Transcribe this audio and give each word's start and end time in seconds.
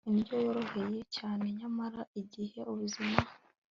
indyo 0.09 0.35
yoroheje 0.45 0.99
cyane 1.17 1.45
nyamara 1.59 2.01
igihe 2.21 2.59
ubuzima 2.71 3.19